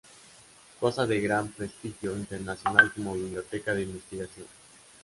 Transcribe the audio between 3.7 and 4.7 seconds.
de investigación.